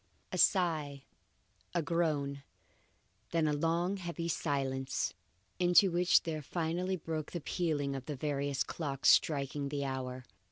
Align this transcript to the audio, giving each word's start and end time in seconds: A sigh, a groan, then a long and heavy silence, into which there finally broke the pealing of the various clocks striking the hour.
A 0.31 0.37
sigh, 0.39 1.03
a 1.75 1.83
groan, 1.83 2.41
then 3.29 3.47
a 3.47 3.53
long 3.53 3.91
and 3.91 3.99
heavy 3.99 4.27
silence, 4.27 5.13
into 5.59 5.91
which 5.91 6.23
there 6.23 6.41
finally 6.41 6.95
broke 6.95 7.33
the 7.33 7.41
pealing 7.41 7.95
of 7.95 8.07
the 8.07 8.15
various 8.15 8.63
clocks 8.63 9.09
striking 9.09 9.69
the 9.69 9.85
hour. 9.85 10.25